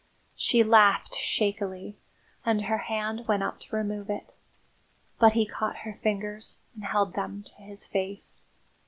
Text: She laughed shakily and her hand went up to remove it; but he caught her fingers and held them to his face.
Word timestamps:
She 0.35 0.63
laughed 0.63 1.13
shakily 1.13 1.95
and 2.43 2.63
her 2.63 2.79
hand 2.89 3.27
went 3.27 3.43
up 3.43 3.59
to 3.59 3.75
remove 3.75 4.09
it; 4.09 4.33
but 5.19 5.33
he 5.33 5.45
caught 5.45 5.75
her 5.85 5.99
fingers 6.01 6.61
and 6.73 6.85
held 6.85 7.13
them 7.13 7.43
to 7.43 7.53
his 7.61 7.85
face. 7.85 8.41